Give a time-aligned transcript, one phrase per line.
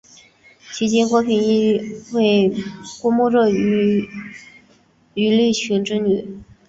[0.73, 1.79] 其妻郭平英
[2.13, 2.51] 为
[2.99, 4.09] 郭沫若与
[5.13, 6.39] 于立群之女。